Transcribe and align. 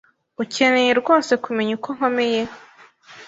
Ukeneye 0.43 0.91
rwose 0.99 1.31
kumenya 1.43 1.71
uko 1.77 1.89
nkomeye? 1.95 2.41